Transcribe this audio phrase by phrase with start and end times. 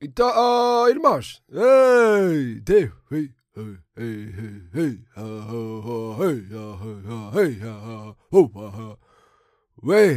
[0.00, 1.42] Então, oh, irmãos.
[1.50, 2.92] Ei, Deus.
[3.10, 3.34] Ei,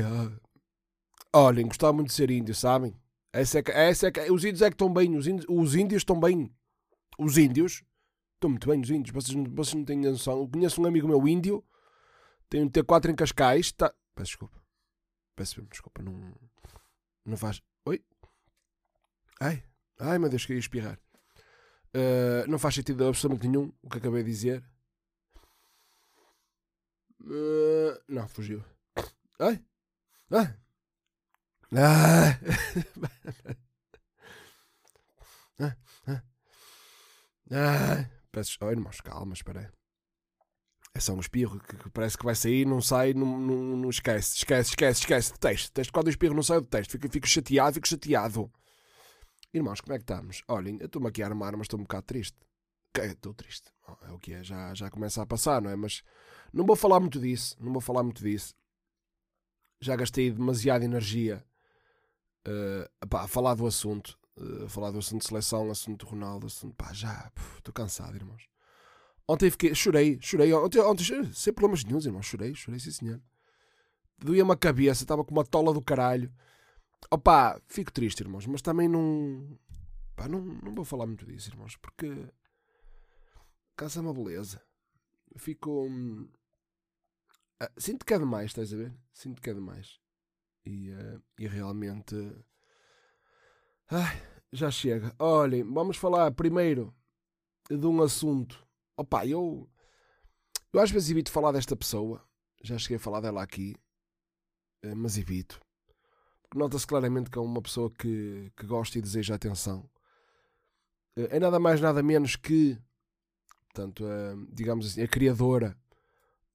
[0.04, 0.32] ah.
[1.34, 2.94] Olhem, gostava muito de ser índio, sabem?
[3.34, 5.76] Essa é que, essa é que, os índios é que estão bem, os índios, os
[5.76, 6.54] índios estão bem.
[7.18, 7.84] Os índios
[8.36, 9.14] estão muito bem, os índios.
[9.14, 10.40] Vocês, não- vocês não têm noção.
[10.40, 11.64] Eu conheço um amigo meu índio,
[12.50, 13.72] tem um T4 em Cascais.
[13.72, 13.94] Tá...
[14.14, 14.62] Peço desculpa.
[15.36, 16.04] Peço desculpa.
[16.04, 16.36] Não,
[17.26, 17.62] não faz.
[17.86, 18.04] Oi?
[19.40, 19.64] Ai,
[20.02, 21.00] ai meu Deus, queria espirrar.
[21.94, 24.64] Uh, não faz sentido absolutamente nenhum o que acabei de dizer.
[27.22, 28.64] Uh, não, fugiu.
[29.40, 29.64] Ai,
[30.32, 30.56] ai.
[31.76, 32.40] Ah.
[35.64, 36.24] Ah, ah.
[37.52, 38.10] Ah.
[38.32, 39.68] Peço, oh, irmãos, calma, espera aí.
[40.94, 43.90] É só um espirro que, que parece que vai sair, não sai, não, não, não
[43.90, 45.32] esquece, esquece, esquece, esquece.
[45.34, 45.94] Detesto, detesto.
[45.94, 46.94] Quando o espirro não sai, eu detesto.
[46.94, 48.52] Fico, fico chateado, fico chateado.
[49.54, 50.44] Irmãos, como é que estamos?
[50.48, 52.38] Olhem, eu estou-me aqui a armar, mas estou um bocado triste.
[52.96, 53.72] Estou triste.
[54.08, 55.76] É o que é, já, já começa a passar, não é?
[55.76, 56.04] Mas
[56.54, 58.54] não vou falar muito disso, não vou falar muito disso.
[59.80, 61.44] Já gastei demasiada energia
[62.46, 64.18] eh, pá, a falar do assunto.
[64.38, 66.76] eh, a falar do assunto de seleção, assunto de Ronaldo, assunto.
[66.76, 68.48] Pá, já, estou cansado, irmãos.
[69.28, 70.54] Ontem fiquei, chorei, chorei.
[70.54, 72.26] Ontem, ontem sem problemas nenhum, irmãos.
[72.26, 73.22] Chorei, chorei, sim senhor.
[74.18, 76.32] Doía-me a cabeça, estava com uma tola do caralho.
[77.10, 79.58] Opá, fico triste, irmãos, mas também não.
[80.16, 82.28] Pá, não, não vou falar muito disso, irmãos, porque.
[83.76, 84.62] Cansa uma beleza.
[85.38, 85.86] Fico.
[85.88, 86.30] hum,
[87.60, 88.94] ah, sinto que é demais, estás a ver?
[89.14, 90.00] Sinto que é demais.
[90.66, 92.16] E, eh, e realmente.
[93.90, 95.14] Ai, já chega.
[95.20, 96.94] Olhem, vamos falar primeiro
[97.70, 98.66] de um assunto.
[98.98, 99.70] Opa, eu.
[100.74, 102.24] Eu às vezes evito falar desta pessoa.
[102.64, 103.76] Já cheguei a falar dela aqui.
[104.84, 105.60] eh, Mas evito.
[106.54, 109.90] Nota-se claramente que é uma pessoa que, que gosta e deseja atenção.
[111.16, 112.78] Eh, É nada mais, nada menos que.
[113.66, 115.78] Portanto, a, digamos assim, a criadora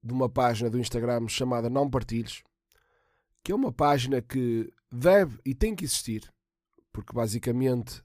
[0.03, 2.43] de uma página do Instagram chamada Não Partilhos.
[3.43, 6.31] Que é uma página que deve e tem que existir.
[6.91, 8.03] Porque basicamente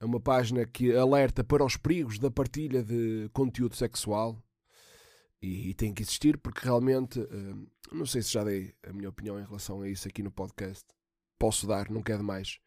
[0.00, 4.43] é uma página que alerta para os perigos da partilha de conteúdo sexual
[5.44, 9.10] e, e tem que existir porque realmente hum, não sei se já dei a minha
[9.10, 10.84] opinião em relação a isso aqui no podcast.
[11.38, 12.58] Posso dar, não quer demais.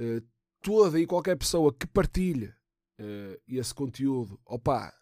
[0.00, 0.22] Eh,
[0.62, 2.52] toda e qualquer pessoa que partilhe
[2.98, 4.92] eh, esse conteúdo opá,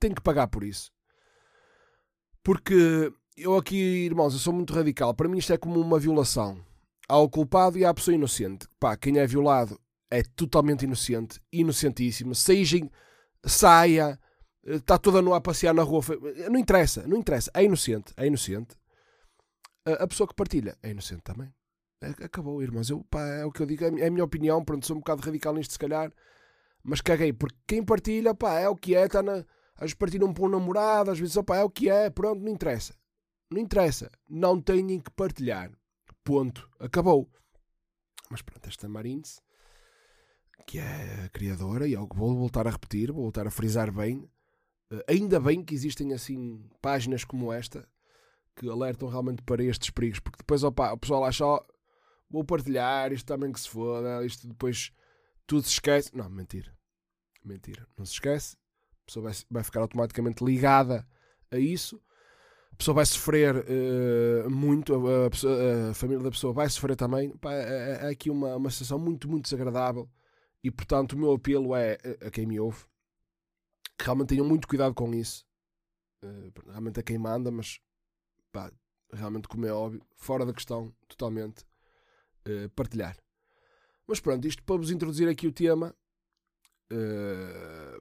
[0.00, 0.90] tem que pagar por isso.
[2.42, 5.14] Porque eu aqui, irmãos, eu sou muito radical.
[5.14, 6.64] Para mim isto é como uma violação.
[7.08, 8.66] Há o culpado e há a pessoa inocente.
[8.80, 9.80] Pá, quem é violado
[10.10, 12.78] é totalmente inocente, inocentíssima, seja
[13.44, 14.18] saia,
[14.76, 16.02] está toda nua a passear na rua,
[16.50, 18.76] não interessa, não interessa, é inocente, é inocente.
[19.84, 21.52] A, pessoa que partilha é inocente também.
[22.00, 24.64] É- Acabou, irmãos, eu, pá, é o que eu digo, é é a minha opinião,
[24.64, 26.12] pronto, sou um bocado radical nisto se calhar,
[26.82, 29.44] mas caguei, porque quem partilha, pá, é o que é, está na...
[29.74, 32.94] Às vezes partilham para um namorado, às vezes, é o que é, pronto, não interessa.
[33.50, 35.70] Não interessa, não têm que partilhar.
[36.24, 37.30] Ponto, acabou.
[38.28, 39.40] Mas pronto, esta Marines
[40.68, 43.90] que é criadora, e é o que vou voltar a repetir, vou voltar a frisar
[43.90, 44.30] bem.
[44.90, 47.88] Eh, ainda bem que existem assim páginas como esta
[48.56, 51.64] que alertam realmente para estes perigos, porque depois opa, o pessoal acha, ó,
[52.28, 54.90] vou partilhar, isto também que se foda, isto depois
[55.46, 56.10] tudo se esquece.
[56.16, 56.76] Não, mentira.
[57.44, 57.86] Mentira.
[57.96, 58.56] Não se esquece.
[59.02, 61.06] A pessoa vai, vai ficar automaticamente ligada
[61.50, 62.02] a isso.
[62.72, 64.94] A pessoa vai sofrer eh, muito,
[65.24, 67.30] a, pessoa- a família da pessoa vai sofrer também.
[67.38, 67.62] Pá, é,
[68.02, 70.08] é- é aqui uma, uma situação muito, muito desagradável.
[70.62, 72.84] E portanto, o meu apelo é a- a quem me ouve
[73.98, 75.44] que realmente tenham muito cuidado com isso.
[76.22, 77.80] Eh, realmente a quem manda, mas
[78.52, 78.72] pá,
[79.12, 81.64] realmente, como é óbvio, fora da questão, totalmente
[82.46, 83.16] eh, partilhar.
[84.06, 85.94] Mas pronto, isto para vos introduzir aqui o tema.
[86.90, 87.98] eh,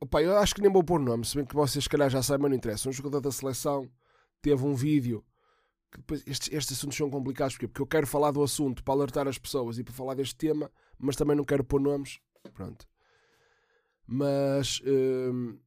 [0.00, 2.22] Opa, eu acho que nem vou pôr nome, se bem que vocês se calhar já
[2.22, 2.88] sabem, mas não interessa.
[2.88, 3.90] Um jogador da seleção
[4.42, 5.24] teve um vídeo.
[6.26, 9.38] Estes, estes assuntos são complicados porque, porque eu quero falar do assunto para alertar as
[9.38, 12.20] pessoas e para falar deste tema, mas também não quero pôr nomes.
[12.52, 12.86] Pronto.
[14.06, 15.58] Mas, hum,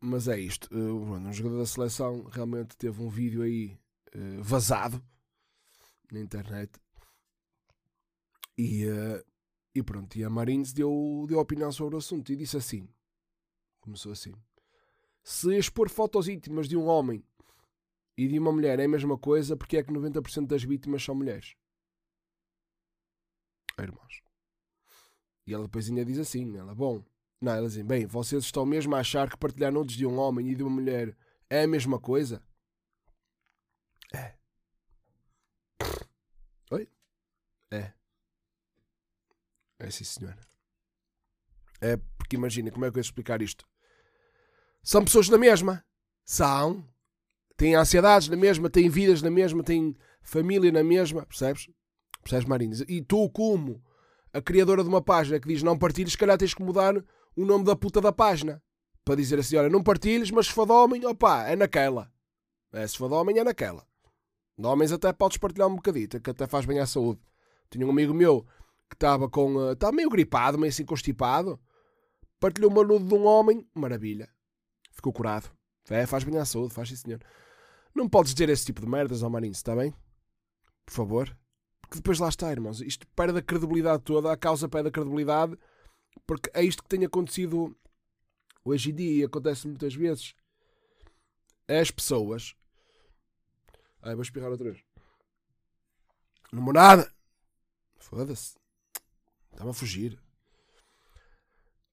[0.00, 0.68] mas é isto.
[0.68, 3.78] Pronto, um jogador da seleção realmente teve um vídeo aí
[4.14, 5.02] uh, vazado
[6.12, 6.78] na internet.
[8.56, 9.24] E, uh,
[9.74, 12.88] e pronto, e a Marines deu, deu opinião sobre o assunto e disse assim:
[13.80, 14.34] começou assim.
[15.22, 17.24] Se expor fotos íntimas de um homem
[18.16, 21.14] e de uma mulher é a mesma coisa, porque é que 90% das vítimas são
[21.14, 21.54] mulheres?
[23.78, 24.22] Irmãos.
[25.46, 27.04] E ela depois ainda diz assim: ela, bom,
[27.40, 30.48] não, ela diz, bem, vocês estão mesmo a achar que partilhar nudes de um homem
[30.48, 31.16] e de uma mulher
[31.48, 32.42] é a mesma coisa?
[34.12, 34.34] É.
[36.72, 36.88] Oi?
[37.70, 37.92] É.
[39.78, 40.40] É sim, senhora.
[41.80, 43.64] É porque imagina, como é que eu ia explicar isto?
[44.82, 45.84] São pessoas na mesma.
[46.24, 46.84] São.
[47.56, 51.24] Têm ansiedades na mesma, têm vidas na mesma, têm família na mesma.
[51.24, 51.70] Percebes?
[52.22, 52.80] Percebes, Marinas?
[52.88, 53.82] E tu, como
[54.32, 56.94] a criadora de uma página que diz não partilhes, se calhar tens que mudar
[57.36, 58.62] o nome da puta da página.
[59.04, 62.12] Para dizer assim, olha, não partilhes, mas se for de homem, opá, é naquela.
[62.72, 63.86] É, se for de homem, é naquela.
[64.56, 67.20] De homens até podes partilhar um bocadito, que até faz bem à saúde.
[67.70, 68.44] Tinha um amigo meu
[68.88, 69.70] que estava com.
[69.70, 71.60] Estava meio gripado, meio assim constipado.
[72.40, 74.28] Partilhou uma nude de um homem, maravilha.
[74.92, 75.50] Ficou curado.
[75.88, 77.20] É, faz bem à saúde, faz sim, senhor.
[77.94, 79.94] Não podes dizer esse tipo de merdas ao Marinho, está bem?
[80.84, 81.36] Por favor.
[81.80, 82.80] Porque depois lá está, irmãos.
[82.80, 85.58] Isto perde a credibilidade toda, a causa perde a credibilidade,
[86.26, 87.76] porque é isto que tem acontecido
[88.64, 90.34] hoje em dia e acontece muitas vezes.
[91.66, 92.54] As pessoas.
[94.02, 94.82] Ai, vou espirrar outra vez.
[96.52, 97.12] Namorada!
[97.98, 98.56] Foda-se.
[99.52, 100.18] Estava a fugir.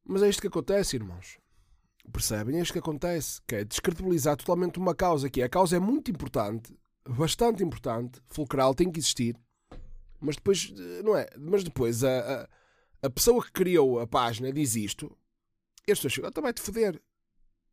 [0.05, 1.39] Mas é isto que acontece, irmãos.
[2.11, 2.57] Percebem?
[2.57, 3.41] É isto que acontece.
[3.47, 5.29] Que é descredibilizar totalmente uma causa.
[5.29, 6.77] Que a causa é muito importante,
[7.07, 9.35] bastante importante, fulcral, tem que existir.
[10.21, 10.71] Mas depois,
[11.03, 11.27] não é?
[11.37, 12.49] Mas depois a, a,
[13.01, 15.15] a pessoa que criou a página diz isto.
[15.87, 17.01] E as pessoas chegam, então vai-te foder.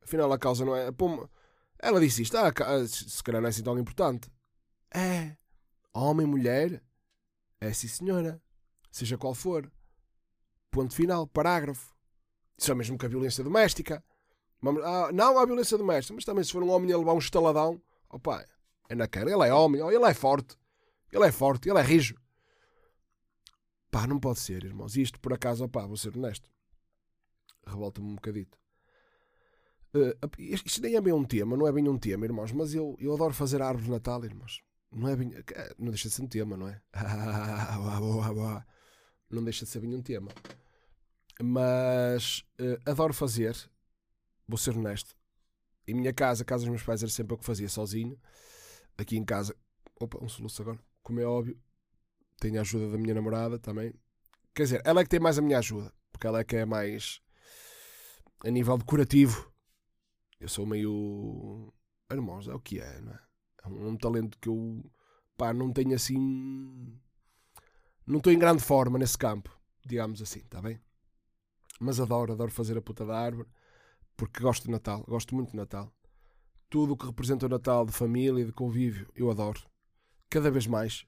[0.02, 0.90] Afinal, a causa não é.
[0.92, 1.26] Pum,
[1.78, 2.52] ela disse isto, ah,
[2.86, 4.30] se calhar não é assim tão importante.
[4.94, 5.36] É.
[5.94, 6.82] Homem, mulher.
[7.60, 8.40] É sim, senhora.
[8.90, 9.70] Seja qual for.
[10.70, 11.26] Ponto final.
[11.26, 11.94] Parágrafo.
[12.58, 14.04] Isso é mesmo que a violência doméstica.
[14.84, 17.82] Ah, não há violência doméstica, mas também se for um homem a levar um estaladão,
[18.08, 18.46] opa,
[18.88, 19.30] é na cara.
[19.30, 20.56] Ele é homem, ele é forte.
[21.10, 22.14] Ele é forte, ele é rijo.
[23.92, 24.96] Pá, não pode ser, irmãos.
[24.96, 26.50] Isto, por acaso, opá, vou ser honesto.
[27.66, 28.58] Revolta-me um bocadito.
[29.94, 32.96] Uh, isto nem é bem um tema, não é bem um tema, irmãos, mas eu,
[32.98, 34.62] eu adoro fazer árvores de Natal, irmãos.
[34.90, 35.34] Não é bem.
[35.34, 36.80] Eh, não deixa de ser um tema, não é?
[39.30, 40.30] não deixa de ser bem um tema.
[41.42, 43.54] Mas uh, adoro fazer,
[44.48, 45.14] vou ser honesto.
[45.86, 48.18] Em minha casa, a casa dos meus pais, era sempre o que fazia sozinho.
[48.96, 49.54] Aqui em casa,
[50.00, 51.60] opa, um soluço agora, como é óbvio,
[52.42, 53.94] tenho a ajuda da minha namorada também.
[54.54, 56.64] Quer dizer, ela é que tem mais a minha ajuda, porque ela é que é
[56.64, 57.20] mais
[58.44, 59.52] a nível decorativo.
[60.40, 61.72] Eu sou meio.
[62.10, 63.20] Irmãos, é o que é, não é?
[63.64, 64.84] É um, um talento que eu
[65.36, 67.00] pá, não tenho assim.
[68.04, 69.56] Não estou em grande forma nesse campo,
[69.86, 70.80] digamos assim, está bem?
[71.80, 73.48] Mas adoro, adoro fazer a puta da árvore
[74.16, 75.92] porque gosto de Natal, gosto muito de Natal.
[76.68, 79.60] Tudo o que representa o Natal de família, de convívio, eu adoro.
[80.28, 81.06] Cada vez mais.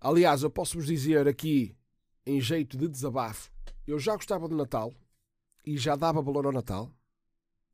[0.00, 1.76] Aliás, eu posso vos dizer aqui,
[2.24, 3.50] em jeito de desabafo,
[3.86, 4.94] eu já gostava de Natal
[5.64, 6.90] e já dava valor ao Natal,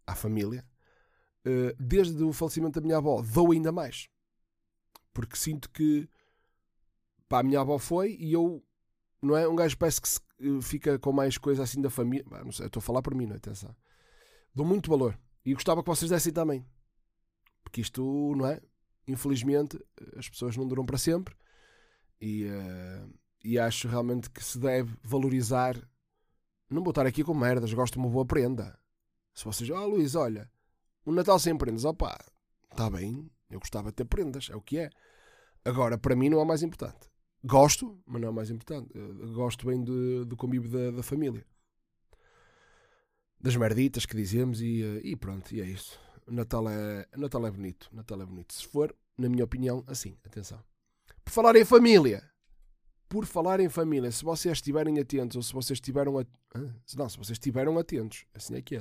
[0.05, 0.65] à família,
[1.45, 4.09] eh, desde o falecimento da minha avó, dou ainda mais.
[5.15, 6.09] Porque sinto que
[7.29, 8.65] pá, a minha avó foi e eu,
[9.23, 9.49] não é?
[9.49, 12.25] Um gajo parece que se, eh, fica com mais coisa assim da família.
[12.45, 13.37] não sei, estou a falar por mim, não é?
[13.37, 13.75] Atenção.
[14.53, 15.17] Dou muito valor.
[15.45, 16.67] E gostava que vocês dessem também.
[17.63, 18.61] Porque isto, não é?
[19.07, 19.79] Infelizmente,
[20.17, 21.37] as pessoas não duram para sempre.
[22.21, 25.77] E, uh, e acho realmente que se deve valorizar.
[26.69, 28.79] Não vou estar aqui com merdas, gosto de uma boa prenda.
[29.35, 30.51] Se vocês, oh, Luís, olha,
[31.07, 32.19] um Natal sem prendas, opá,
[32.71, 34.91] está bem, eu gostava de ter prendas, é o que é.
[35.65, 37.11] Agora, para mim não é o mais importante.
[37.45, 38.91] Gosto, mas não é o mais importante.
[38.95, 41.47] Eu gosto bem de, do convívio da, da, família.
[43.41, 46.01] Das merditas que dizemos e, eh, e pronto, e é isso.
[46.27, 48.53] Natal é, Natal é bonito, Natal é bonito.
[48.53, 50.63] Se for, na minha opinião, assim, atenção.
[51.37, 52.27] Falar em família.
[53.11, 56.19] Por falar em família, se vocês estiverem atentos, ou se vocês estiveram.
[56.19, 56.25] A...
[56.97, 58.81] Não, se vocês estiveram atentos, assim é que é.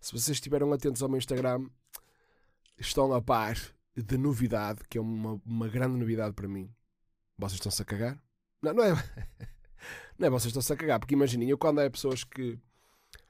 [0.00, 1.68] Se vocês estiveram atentos ao meu Instagram,
[2.78, 3.54] estão a par
[3.94, 6.74] de novidade, que é uma, uma grande novidade para mim.
[7.36, 8.18] Vocês estão-se a cagar?
[8.62, 8.94] Não, não é.
[10.18, 12.58] Não é vocês estão-se a cagar, porque imaginem, eu quando é pessoas que,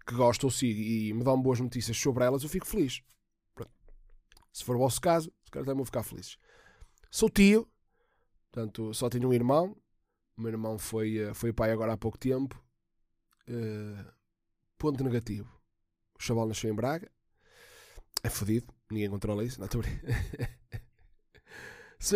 [0.06, 3.02] que gostam, sigo e me dão boas notícias sobre elas, eu fico feliz.
[3.52, 3.72] Pronto.
[4.52, 6.38] Se for o vosso caso, se calhar também vou ficar feliz.
[7.10, 7.68] Sou tio,
[8.56, 9.76] Portanto, só tenho um irmão.
[10.34, 12.58] O meu irmão foi, eh, foi pai agora há pouco tempo.
[13.46, 14.10] Uh,
[14.78, 15.46] ponto negativo.
[16.18, 17.12] O chaval nasceu em Braga.
[18.22, 18.72] É fodido.
[18.90, 19.60] Ninguém controla isso.
[19.60, 19.82] Não estou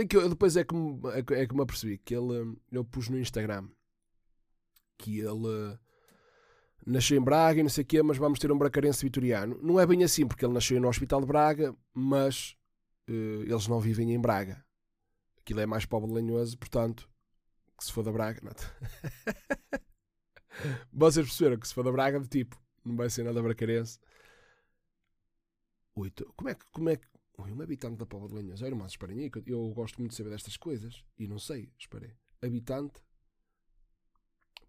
[0.08, 3.18] que eu depois é que, me, é que me apercebi que ele, eu pus no
[3.18, 3.68] Instagram
[4.96, 5.78] que ele
[6.86, 9.58] nasceu em Braga e não sei o quê, mas vamos ter um bracarense vitoriano.
[9.62, 12.56] Não é bem assim, porque ele nasceu no Hospital de Braga, mas
[13.10, 14.64] uh, eles não vivem em Braga.
[15.50, 17.10] Aquilo é mais pobre lenhoso, portanto,
[17.76, 18.40] que se for da Braga.
[20.92, 23.98] Vocês perceberam que se for da Braga, de tipo, não vai ser nada bracarense.
[25.96, 26.32] Oito.
[26.36, 26.64] Como é que.
[26.70, 28.64] Como é que Ui, um habitante da Póvoa de Lenhoso.
[28.64, 31.04] Esperem aí, eu gosto muito de saber destas coisas.
[31.18, 32.14] E não sei, esperei.
[32.40, 33.02] Habitante.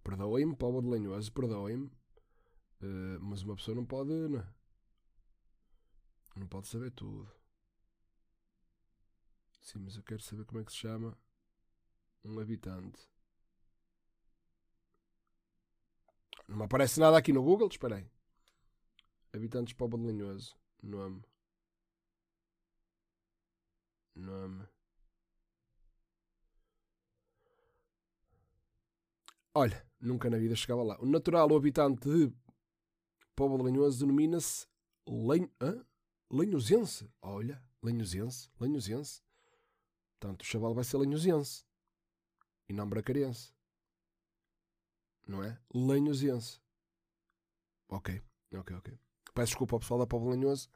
[0.03, 1.91] Perdoem-me, povo de lenhoso, perdoem-me.
[2.81, 4.09] Uh, mas uma pessoa não pode.
[4.09, 4.47] Não, é?
[6.37, 7.31] não pode saber tudo.
[9.71, 11.17] Sim, mas eu quero saber como é que se chama
[12.25, 13.09] um habitante.
[16.45, 18.11] Não me aparece nada aqui no Google, espera aí.
[19.33, 20.57] Habitantes Povo de Linhoso.
[20.83, 21.23] Nome.
[24.13, 24.67] Nome.
[29.53, 30.99] Olha, nunca na vida chegava lá.
[30.99, 32.33] O natural, o habitante de
[33.37, 34.67] Povo de Linhoso denomina-se
[35.07, 35.49] Len...
[36.29, 37.09] Lenhosense.
[37.21, 39.21] Olha, Lenhosense, Lenhosense.
[40.21, 41.65] Portanto, o chaval vai ser Lenhosense.
[42.69, 43.51] E não bracarense.
[45.27, 45.57] Não é?
[45.73, 46.61] Lenhosense.
[47.89, 48.21] Ok,
[48.53, 48.99] ok, ok.
[49.33, 50.69] Peço desculpa ao pessoal da Povo Lenhoso,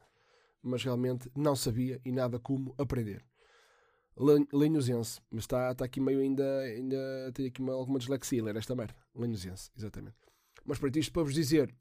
[0.60, 3.24] mas realmente não sabia e nada como aprender.
[4.52, 8.74] Lenhosense, mas está, está aqui meio ainda, ainda tem aqui uma, alguma dislexia ler esta
[8.74, 8.96] merda.
[9.14, 10.16] Lenhosense, exatamente.
[10.64, 11.72] Mas para isto para vos dizer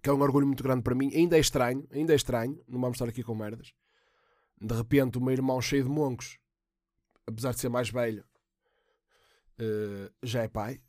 [0.00, 2.80] que é um orgulho muito grande para mim, ainda é estranho, ainda é estranho, não
[2.80, 3.74] vamos estar aqui com merdas.
[4.60, 6.38] De repente, o meu irmão cheio de moncos,
[7.26, 8.24] apesar de ser mais velho,
[9.60, 10.80] uh, já é pai,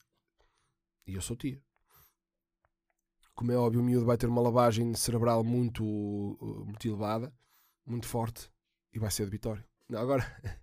[1.06, 1.62] e eu sou tia
[3.36, 7.34] como é óbvio, o miúdo vai ter uma lavagem cerebral muito, uh, muito elevada,
[7.86, 8.50] muito forte,
[8.94, 9.66] e vai ser de Vitória.
[9.90, 10.24] Não, agora,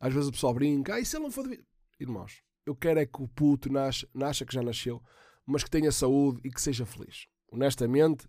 [0.00, 1.70] às vezes o pessoal brinca, ah, e se ele não for de Vitória?
[1.98, 5.02] Irmãos, eu quero é que o puto nasça, nasça que já nasceu,
[5.46, 7.28] mas que tenha saúde e que seja feliz.
[7.50, 8.28] Honestamente,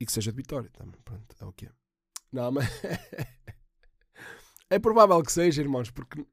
[0.00, 1.00] e que seja de Vitória também.
[1.02, 1.72] Pronto, é o que é.
[2.32, 2.66] Não, mas.
[4.74, 6.26] é provável que seja, irmãos, porque,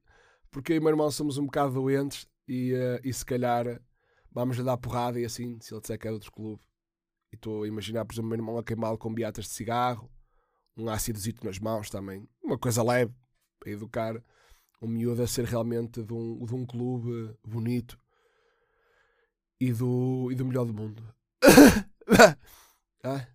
[0.50, 3.80] porque eu e meu irmão somos um bocado doentes e, uh, e se calhar
[4.32, 6.60] vamos lhe dar porrada e assim, se ele disser que é outro clube.
[7.32, 10.10] E estou a imaginar, por exemplo, meu irmão a queimá-lo com beatas de cigarro,
[10.76, 12.28] um ácidozito nas mãos também.
[12.42, 13.14] Uma coisa leve,
[13.60, 14.22] para educar
[14.82, 17.96] um miúdo a ser realmente de um, de um clube bonito
[19.60, 21.02] e do, e do melhor do mundo.
[23.04, 23.26] ah?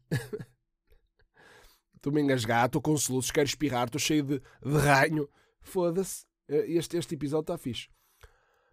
[2.07, 5.27] Estou-me a engasgar, estou com soluços, quero espirrar, estou cheio de, de ranho.
[5.59, 6.25] Foda-se.
[6.47, 7.89] Este, este episódio está fixe.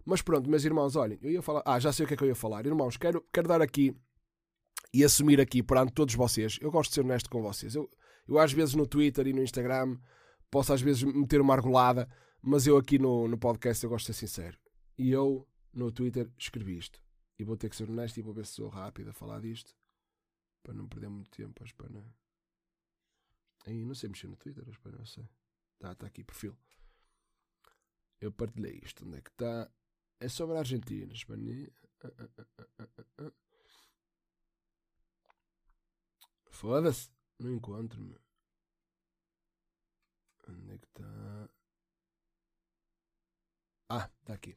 [0.04, 1.60] Mas pronto, meus irmãos, olhem, eu ia falar.
[1.66, 2.64] Ah, já sei o que é que eu ia falar.
[2.64, 3.92] Irmãos, quero, quero dar aqui
[4.92, 6.60] e assumir aqui perante todos vocês.
[6.60, 7.74] Eu gosto de ser honesto com vocês.
[7.74, 7.90] Eu,
[8.28, 9.98] eu às vezes no Twitter e no Instagram
[10.48, 12.08] posso às vezes meter uma argolada,
[12.40, 14.56] mas eu aqui no, no podcast eu gosto de ser sincero.
[14.96, 17.02] E eu no Twitter escrevi isto.
[17.36, 19.74] E vou ter que ser honesto e vou ver se sou rápido a falar disto.
[20.62, 21.64] Para não perder muito tempo.
[21.76, 22.04] Para não...
[23.66, 25.28] Aí, não sei mexer no Twitter, espera, não sei.
[25.74, 26.56] Está tá aqui, perfil.
[28.20, 29.04] Eu partilhei isto.
[29.04, 29.70] Onde é que está?
[30.20, 31.12] É sobre a Argentina.
[31.12, 31.70] Espanha.
[36.48, 37.10] Foda-se.
[37.38, 38.16] Não encontro-me.
[40.48, 41.50] Onde é que está?
[43.88, 44.56] Ah, está aqui.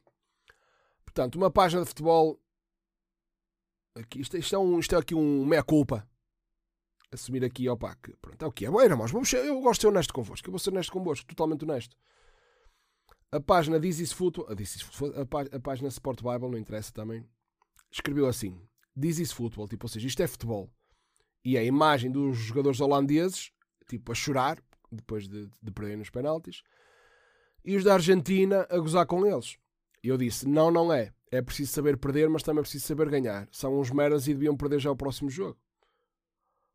[1.04, 2.40] Portanto, uma página de futebol.
[3.94, 6.08] Aqui, isto, isto, é, um, isto é aqui um meia-culpa.
[7.10, 8.70] Assumir aqui, opa, que pronto, é o que é.
[8.70, 10.46] Bom, irmãos, eu gosto de ser honesto convosco.
[10.46, 11.96] Eu vou ser honesto convosco, totalmente honesto.
[13.32, 16.58] A página This is Football, a, This is Football, a, a página Sport Bible, não
[16.58, 17.24] interessa também,
[17.90, 18.60] escreveu assim:
[18.98, 20.70] This is Football, tipo, ou seja, isto é futebol.
[21.44, 23.52] E é a imagem dos jogadores holandeses,
[23.88, 24.58] tipo, a chorar,
[24.90, 26.62] depois de, de perder nos penaltis,
[27.64, 29.56] e os da Argentina a gozar com eles.
[30.02, 31.12] E eu disse: não, não é.
[31.30, 33.46] É preciso saber perder, mas também é preciso saber ganhar.
[33.52, 35.58] São uns meras e deviam perder já o próximo jogo.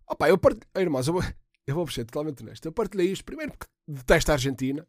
[0.08, 0.68] Opa, eu partilhei.
[0.78, 1.24] Irmãos, eu vou,
[1.68, 2.66] eu vou ser totalmente honesto.
[2.66, 4.88] Eu partilhei isto primeiro porque detesto a Argentina.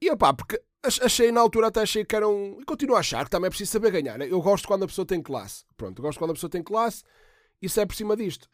[0.00, 2.58] E opá, porque achei na altura até achei que eram.
[2.60, 4.18] E continuo a achar que também é preciso saber ganhar.
[4.18, 4.30] Né?
[4.30, 5.64] Eu gosto quando a pessoa tem classe.
[5.76, 7.02] Pronto, eu gosto quando a pessoa tem classe.
[7.60, 8.48] Isso é por cima disto.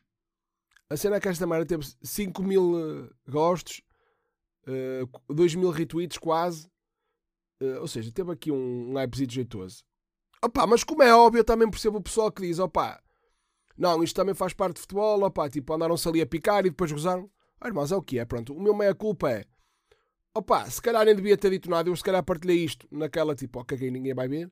[0.89, 3.81] A cena é que esta merda teve 5 mil uh, gostos,
[4.67, 6.69] uh, eh, 2 mil retweets quase.
[7.61, 9.83] Uh, ou seja, teve aqui um, um hypezinho jeitoso.
[10.43, 13.03] Opá, mas como é óbvio, eu também percebo o pessoal que diz: opá,
[13.77, 15.23] não, isto também faz parte de futebol.
[15.25, 17.31] Opá, tipo, andaram-se ali a picar e depois gozaram.
[17.61, 18.55] Ah, irmãos, é o que é, pronto.
[18.55, 19.45] O meu meia-culpa é
[20.37, 23.61] Opa, se calhar nem devia ter dito nada, eu se calhar partilhei isto naquela tipo,
[23.61, 24.51] ok, ninguém vai ver.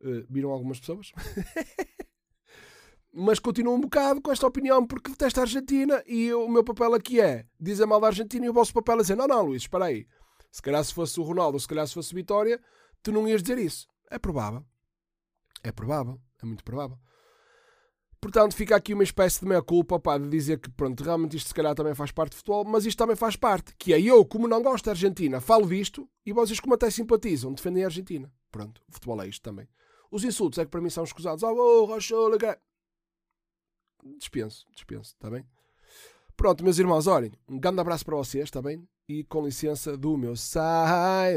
[0.00, 1.10] Uh, viram algumas pessoas.
[3.12, 6.94] Mas continuo um bocado com esta opinião porque detesto a Argentina e o meu papel
[6.94, 9.62] aqui é dizer mal da Argentina e o vosso papel é dizer não, não, Luís,
[9.62, 10.06] espera aí.
[10.52, 12.60] Se calhar se fosse o Ronaldo, se calhar se fosse Vitória,
[13.02, 13.88] tu não ias dizer isso.
[14.08, 14.64] É provável.
[15.64, 16.20] É provável.
[16.40, 16.96] É muito provável.
[18.24, 21.54] Portanto, fica aqui uma espécie de meia-culpa pá, de dizer que pronto, realmente isto se
[21.54, 23.74] calhar também faz parte do futebol, mas isto também faz parte.
[23.76, 27.52] Que é eu, como não gosto da Argentina, falo disto e vocês, como até simpatizam,
[27.52, 28.32] defendem a Argentina.
[28.50, 29.68] Pronto, o futebol é isto também.
[30.10, 31.42] Os insultos é que para mim são escusados.
[31.42, 32.38] Oh, oh Rochola,
[34.16, 35.44] Dispenso, dispenso, está bem?
[36.34, 38.88] Pronto, meus irmãos, olhem, um grande abraço para vocês, está bem?
[39.06, 41.32] E com licença do meu site.